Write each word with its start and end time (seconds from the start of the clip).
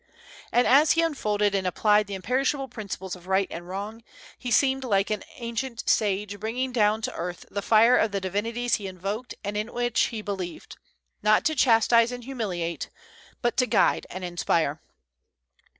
And 0.51 0.65
as 0.65 0.93
he 0.93 1.03
unfolded 1.03 1.53
and 1.53 1.67
applied 1.67 2.07
the 2.07 2.15
imperishable 2.15 2.67
principles 2.69 3.15
of 3.15 3.27
right 3.27 3.47
and 3.51 3.67
wrong, 3.67 4.03
he 4.35 4.49
seemed 4.49 4.83
like 4.83 5.11
an 5.11 5.23
ancient 5.35 5.87
sage 5.87 6.39
bringing 6.39 6.71
down 6.71 7.03
to 7.03 7.13
earth 7.13 7.45
the 7.51 7.61
fire 7.61 7.97
of 7.97 8.11
the 8.11 8.19
divinities 8.19 8.77
he 8.77 8.87
invoked 8.87 9.35
and 9.43 9.55
in 9.55 9.71
which 9.71 10.05
he 10.05 10.23
believed, 10.23 10.75
not 11.21 11.45
to 11.45 11.53
chastise 11.55 12.11
and 12.11 12.23
humiliate, 12.23 12.89
but 13.43 13.55
to 13.57 13.67
guide 13.67 14.07
and 14.09 14.23
inspire. 14.23 14.81